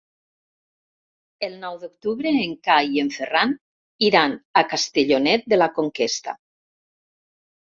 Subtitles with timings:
[1.47, 3.53] El nou d'octubre en Cai i en Ferran
[4.09, 6.37] iran a Castellonet de la Conquesta.